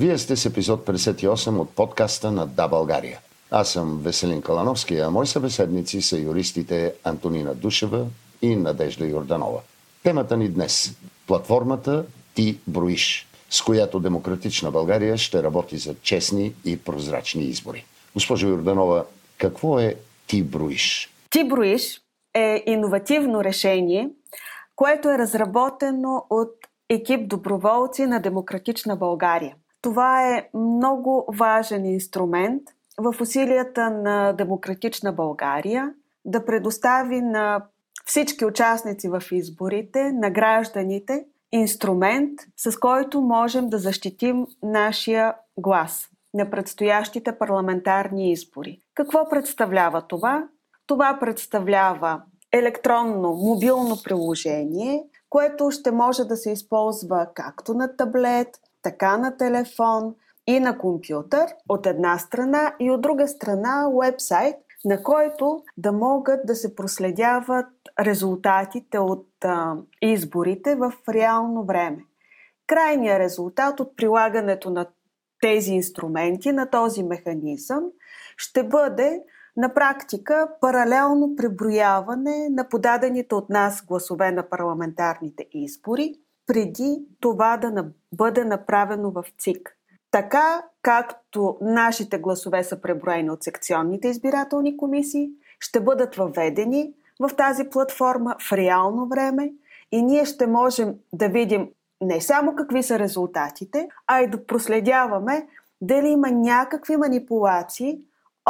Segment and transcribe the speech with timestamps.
[0.00, 3.18] Вие сте с епизод 58 от подкаста на Да България.
[3.50, 8.06] Аз съм Веселин Калановски, а мои събеседници са юристите Антонина Душева
[8.42, 9.60] и Надежда Йорданова.
[10.02, 12.04] Темата ни днес– платформата
[12.34, 17.84] Ти броиш, с която Демократична България ще работи за честни и прозрачни избори.
[18.14, 19.04] Госпожо Йорданова,
[19.38, 19.94] какво е
[20.26, 21.10] Ти броиш?
[21.30, 22.00] Ти броиш
[22.34, 24.10] е иновативно решение,
[24.76, 26.52] което е разработено от
[26.88, 29.54] екип доброволци на Демократична България.
[29.82, 32.62] Това е много важен инструмент
[32.98, 35.94] в усилията на Демократична България
[36.24, 37.66] да предостави на
[38.04, 46.50] всички участници в изборите, на гражданите, инструмент, с който можем да защитим нашия глас на
[46.50, 48.80] предстоящите парламентарни избори.
[48.94, 50.48] Какво представлява това?
[50.86, 58.48] Това представлява електронно мобилно приложение, което ще може да се използва както на таблет,
[58.82, 60.14] така на телефон
[60.46, 66.46] и на компютър от една страна и от друга страна вебсайт, на който да могат
[66.46, 67.66] да се проследяват
[68.00, 72.04] резултатите от а, изборите в реално време.
[72.66, 74.86] Крайният резултат от прилагането на
[75.40, 77.84] тези инструменти, на този механизъм,
[78.36, 79.22] ще бъде
[79.56, 86.14] на практика паралелно преброяване на подадените от нас гласове на парламентарните избори,
[86.50, 89.76] преди това да бъде направено в ЦИК.
[90.10, 97.64] Така както нашите гласове са преброени от секционните избирателни комисии, ще бъдат въведени в тази
[97.64, 99.52] платформа в реално време
[99.92, 101.68] и ние ще можем да видим
[102.00, 105.48] не само какви са резултатите, а и да проследяваме
[105.80, 108.00] дали има някакви манипулации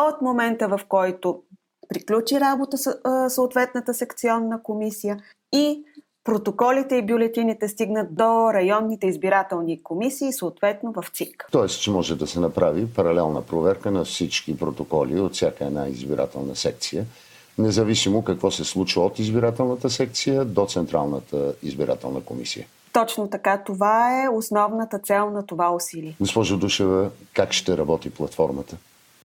[0.09, 1.43] от момента в който
[1.89, 2.77] приключи работа
[3.31, 5.19] съответната секционна комисия
[5.53, 5.85] и
[6.25, 11.47] протоколите и бюлетините стигнат до районните избирателни комисии, съответно в ЦИК.
[11.53, 16.57] Тоест, че може да се направи паралелна проверка на всички протоколи от всяка една избирателна
[16.57, 17.05] секция,
[17.59, 22.67] независимо какво се случва от избирателната секция до Централната избирателна комисия.
[22.93, 23.63] Точно така.
[23.67, 26.17] Това е основната цел на това усилие.
[26.21, 28.77] Госпожо Душева, как ще работи платформата?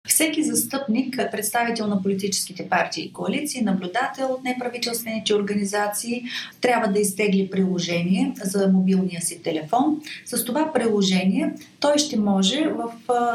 [0.08, 6.24] Всеки застъпник, представител на политическите партии и коалиции, наблюдател от неправителствените организации,
[6.60, 10.00] трябва да изтегли приложение за мобилния си телефон.
[10.26, 12.92] С това приложение той ще може в,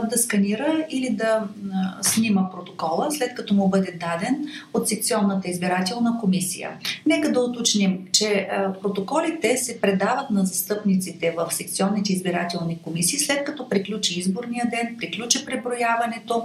[0.10, 1.48] да сканира или да
[2.02, 6.70] снима протокола, след като му бъде даден от секционната избирателна комисия.
[7.06, 8.50] Нека да уточним, че
[8.82, 15.46] протоколите се предават на застъпниците в секционните избирателни комисии, след като приключи изборния ден, приключи
[15.46, 16.44] преброяването,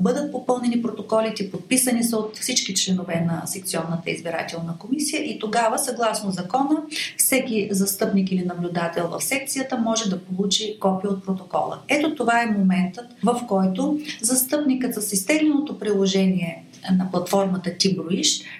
[0.00, 6.30] бъдат попълнени протоколите, подписани са от всички членове на секционната избирателна комисия и тогава, съгласно
[6.30, 6.82] закона,
[7.16, 11.78] всеки застъпник или наблюдател в секцията може да получи копия от протокола.
[11.88, 16.64] Ето това е моментът, в който застъпникът с изтегленото приложение
[16.98, 17.96] на платформата Ти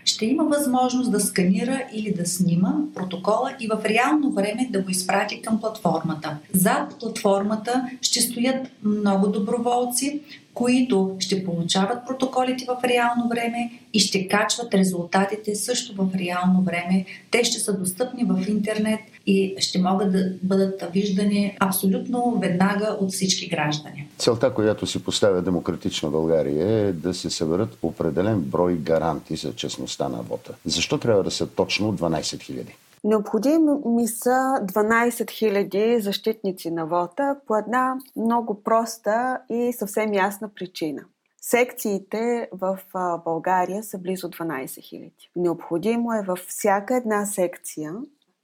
[0.04, 4.90] ще има възможност да сканира или да снима протокола и в реално време да го
[4.90, 6.36] изпрати към платформата.
[6.52, 10.20] Зад платформата ще стоят много доброволци,
[10.54, 17.04] които ще получават протоколите в реално време и ще качват резултатите също в реално време.
[17.30, 23.12] Те ще са достъпни в интернет и ще могат да бъдат виждани абсолютно веднага от
[23.12, 24.08] всички граждани.
[24.18, 30.08] Целта, която си поставя Демократична България е да се съберат определен брой гаранти за честността
[30.08, 30.54] на вота.
[30.64, 32.64] Защо трябва да са точно 12 000?
[33.04, 41.04] Необходими са 12 000 защитници на вота по една много проста и съвсем ясна причина.
[41.42, 42.78] Секциите в
[43.24, 45.12] България са близо 12 000.
[45.36, 47.94] Необходимо е във всяка една секция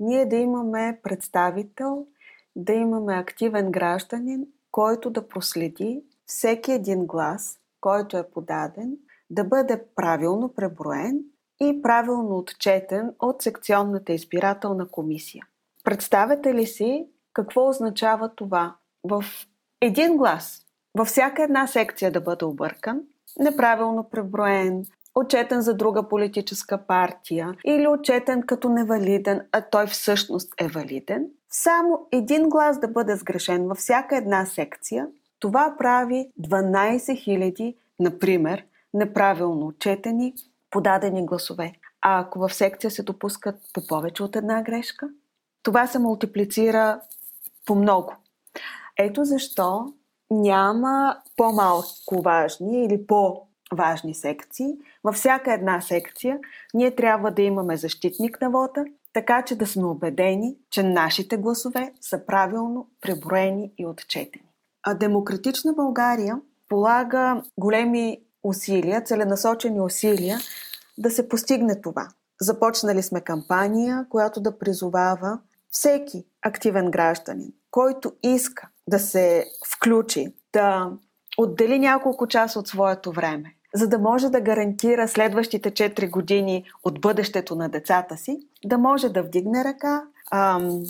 [0.00, 2.06] ние да имаме представител,
[2.56, 8.97] да имаме активен гражданин, който да проследи всеки един глас, който е подаден,
[9.31, 11.25] да бъде правилно преброен
[11.61, 15.47] и правилно отчетен от секционната избирателна комисия.
[15.84, 18.77] Представете ли си какво означава това?
[19.04, 19.25] В
[19.80, 20.63] един глас,
[20.98, 23.01] във всяка една секция да бъде объркан,
[23.39, 24.84] неправилно преброен,
[25.15, 32.09] отчетен за друга политическа партия или отчетен като невалиден, а той всъщност е валиден, само
[32.13, 35.07] един глас да бъде сгрешен във всяка една секция,
[35.39, 38.65] това прави 12 000, например,
[38.95, 40.34] неправилно отчетени,
[40.71, 41.72] подадени гласове.
[42.01, 45.09] А ако в секция се допускат по повече от една грешка,
[45.63, 47.01] това се мултиплицира
[47.66, 48.15] по много.
[48.98, 49.92] Ето защо
[50.30, 54.66] няма по-малко важни или по-важни секции.
[55.04, 56.39] Във всяка една секция
[56.74, 61.92] ние трябва да имаме защитник на вода, така че да сме убедени, че нашите гласове
[62.01, 64.45] са правилно преброени и отчетени.
[64.83, 68.18] А Демократична България полага големи
[68.48, 70.39] усилия, целенасочени усилия
[70.98, 72.09] да се постигне това.
[72.41, 75.39] Започнали сме кампания, която да призовава
[75.71, 80.91] всеки активен гражданин, който иска да се включи, да
[81.39, 87.01] отдели няколко часа от своето време, за да може да гарантира следващите 4 години от
[87.01, 90.03] бъдещето на децата си, да може да вдигне ръка
[90.33, 90.83] ам,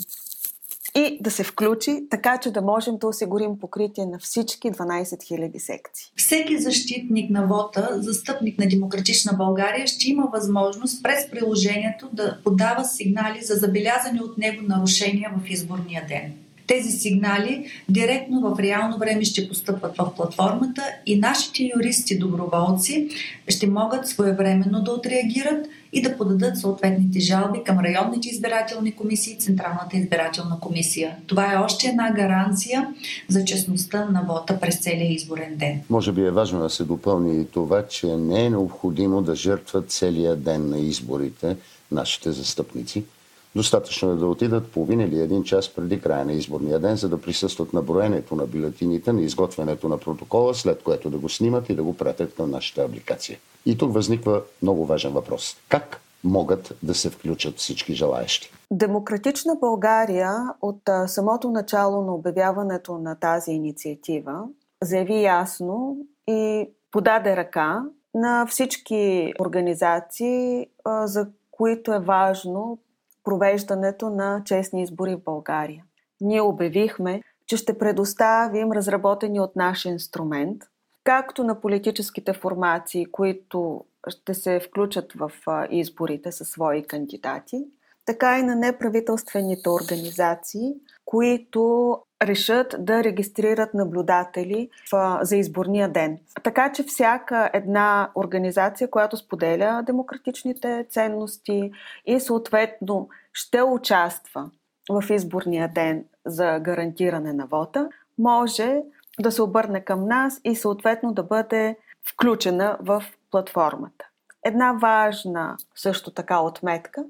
[0.95, 5.57] и да се включи, така че да можем да осигурим покритие на всички 12 000
[5.57, 6.11] секции.
[6.15, 12.85] Всеки защитник на вота, застъпник на Демократична България, ще има възможност през приложението да подава
[12.85, 16.33] сигнали за забелязани от него нарушения в изборния ден.
[16.67, 23.09] Тези сигнали директно в реално време ще постъпват в платформата и нашите юристи-доброволци
[23.47, 29.37] ще могат своевременно да отреагират и да подадат съответните жалби към районните избирателни комисии и
[29.37, 31.15] Централната избирателна комисия.
[31.27, 32.87] Това е още една гаранция
[33.27, 35.81] за честността на вота през целия изборен ден.
[35.89, 39.91] Може би е важно да се допълни и това, че не е необходимо да жертват
[39.91, 41.55] целия ден на изборите
[41.91, 43.03] нашите застъпници–
[43.57, 47.21] Достатъчно е да отидат половин или един час преди края на изборния ден, за да
[47.21, 51.75] присъстват на броенето на бюлетините, на изготвянето на протокола, след което да го снимат и
[51.75, 53.39] да го пратят към нашата апликация.
[53.65, 55.55] И тук възниква много важен въпрос.
[55.69, 58.51] Как могат да се включат всички желаящи?
[58.71, 64.43] Демократична България от самото начало на обявяването на тази инициатива
[64.83, 67.83] заяви ясно и подаде ръка
[68.13, 70.67] на всички организации,
[71.05, 72.79] за които е важно
[73.27, 75.83] провеждането на честни избори в България.
[76.21, 80.61] Ние обявихме, че ще предоставим разработени от наш инструмент,
[81.03, 85.31] както на политическите формации, които ще се включат в
[85.71, 87.65] изборите със свои кандидати,
[88.07, 90.73] така и на неправителствените организации,
[91.05, 96.17] които решат да регистрират наблюдатели в, за изборния ден.
[96.43, 101.71] Така че всяка една организация, която споделя демократичните ценности
[102.05, 104.49] и съответно ще участва
[104.89, 108.81] в изборния ден за гарантиране на вота, може
[109.19, 111.75] да се обърне към нас и съответно да бъде
[112.09, 114.05] включена в платформата.
[114.45, 117.05] Една важна също така отметка,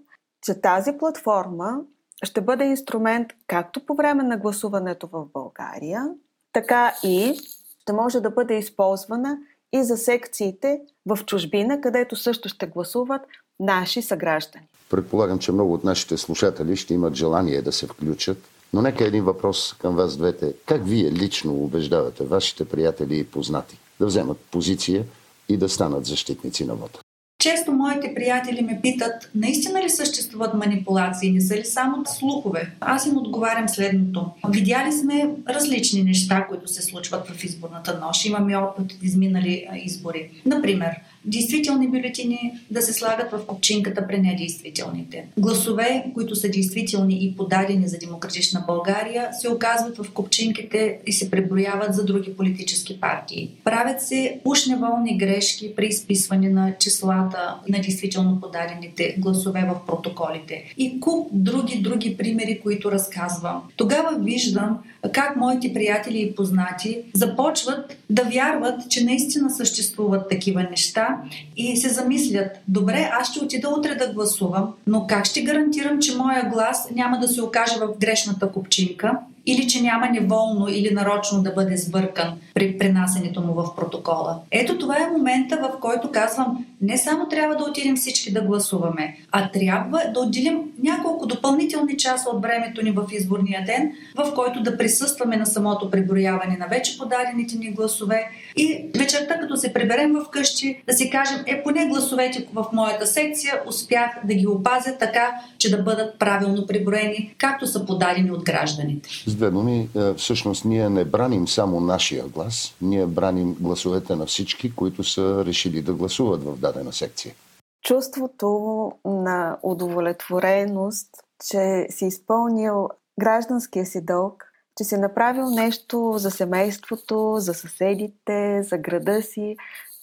[0.48, 1.80] че тази платформа
[2.24, 6.10] ще бъде инструмент както по време на гласуването в България,
[6.54, 7.40] така и
[7.82, 9.38] ще може да бъде използвана
[9.74, 13.22] и за секциите в чужбина, където също ще гласуват
[13.60, 14.66] наши съграждани.
[14.90, 18.38] Предполагам, че много от нашите слушатели ще имат желание да се включат,
[18.74, 20.54] но нека един въпрос към вас двете.
[20.66, 25.06] Как вие лично убеждавате вашите приятели и познати да вземат позиция
[25.50, 27.00] и да станат защитници на вода?
[27.40, 32.72] Често моите приятели ме питат, наистина ли съществуват манипулации, не са ли само слухове?
[32.80, 34.32] Аз им отговарям следното.
[34.50, 38.26] Видяли сме различни неща, които се случват в изборната нощ.
[38.26, 40.30] Имаме опит от изминали избори.
[40.46, 40.92] Например,
[41.28, 45.26] действителни бюлетини да се слагат в копчинката при недействителните.
[45.38, 51.32] Гласове, които са действителни и подадени за демократична България, се оказват в копчинките и се
[51.32, 53.50] преброяват за други политически партии.
[53.64, 60.74] Правят се ушневолни грешки при изписване на числата на действително подадените гласове в протоколите.
[60.78, 63.62] И куп други, други примери, които разказвам.
[63.76, 64.78] Тогава виждам
[65.12, 71.17] как моите приятели и познати започват да вярват, че наистина съществуват такива неща
[71.58, 76.18] и се замислят, добре, аз ще отида утре да гласувам, но как ще гарантирам, че
[76.18, 81.44] моя глас няма да се окаже в грешната купчинка или че няма неволно или нарочно
[81.44, 84.40] да бъде сбъркан при пренасенето му в протокола.
[84.52, 89.18] Ето това е момента, в който казвам, не само трябва да отидем всички да гласуваме,
[89.32, 94.64] а трябва да отделим няколко допълнителни часа от времето ни в изборния ден, в който
[94.64, 98.30] да присъстваме на самото преброяване на вече подадените ни гласове.
[98.56, 103.08] И вечерта, като се приберем в къщи, да си кажем, е поне гласовете в моята
[103.08, 108.44] секция успях да ги опазя така, че да бъдат правилно преброени, както са подадени от
[108.44, 109.10] гражданите.
[109.28, 114.72] Две думи, е, всъщност ние не браним само нашия глас, ние браним гласовете на всички,
[114.72, 117.36] които са решили да гласуват в дадена секция.
[117.84, 121.10] Чувството на удовлетвореност,
[121.50, 124.44] че си изпълнил гражданския си дълг,
[124.78, 129.56] че си направил нещо за семейството, за съседите, за града си,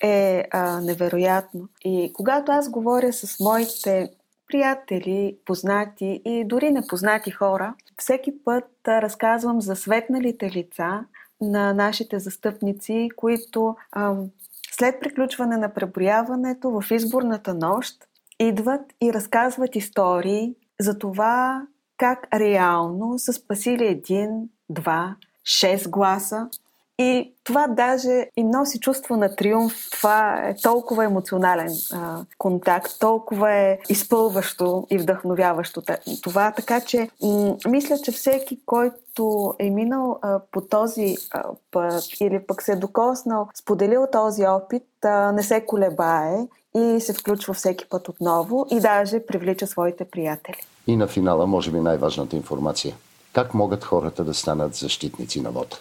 [0.03, 1.69] е а, невероятно.
[1.85, 4.11] И когато аз говоря с моите
[4.49, 11.05] приятели, познати и дори непознати хора, всеки път разказвам за светналите лица
[11.41, 14.31] на нашите застъпници, които ам,
[14.79, 18.05] след приключване на преброяването в изборната нощ
[18.39, 21.63] идват и разказват истории за това
[21.97, 26.49] как реално са спасили един, два, шест гласа
[26.99, 29.75] И това даже им носи чувство на триумф.
[29.93, 35.83] Това е толкова емоционален а, контакт, толкова е изпълващо и вдъхновяващо
[36.23, 36.53] това.
[36.57, 42.41] Така че м- мисля, че всеки, който е минал а, по този а, път или
[42.47, 46.37] пък се е докоснал, споделил този опит, а, не се колебае
[46.77, 50.57] и се включва всеки път отново и даже привлича своите приятели.
[50.87, 52.95] И на финала, може би най-важната информация.
[53.33, 55.77] Как могат хората да станат защитници на вода?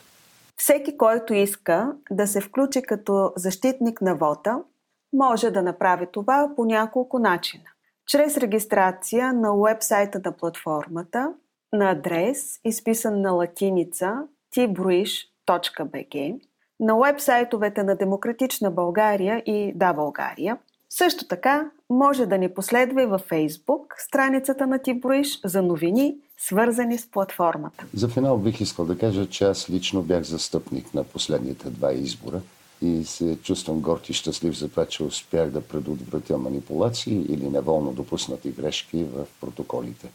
[0.58, 4.60] Всеки, който иска да се включи като защитник на вода,
[5.14, 7.64] може да направи това по няколко начина.
[8.08, 11.34] Чрез регистрация на уебсайта на платформата
[11.74, 16.40] на адрес, изписан на латиница tbruish.bg,
[16.80, 20.58] на уебсайтовете на Демократична България и Да България.
[20.98, 26.98] Също така може да ни последва и във Фейсбук, страницата на Тиброиш за новини свързани
[26.98, 27.86] с платформата.
[27.94, 32.42] За финал бих искал да кажа, че аз лично бях застъпник на последните два избора
[32.82, 37.94] и се чувствам горд и щастлив за това, че успях да предотвратя манипулации или неволно
[37.94, 40.08] допуснати грешки в протоколите.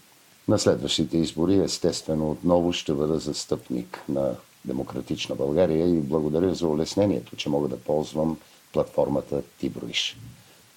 [0.49, 7.37] На следващите избори, естествено, отново ще бъда застъпник на Демократична България и благодаря за улеснението,
[7.37, 8.39] че мога да ползвам
[8.73, 10.17] платформата Тиброиш.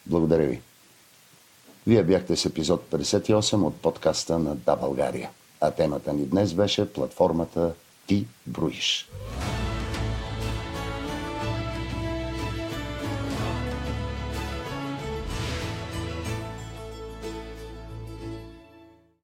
[0.06, 0.62] Благодаря ви.
[1.88, 5.30] Вие бяхте с епизод 58 от подкаста на Да България.
[5.62, 7.74] А темата ни днес беше платформата
[8.08, 9.10] Ти броиш.